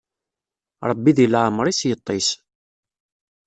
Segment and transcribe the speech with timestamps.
[0.89, 2.27] Ṛebbi di leɛmeṛ-is yeṭṭis.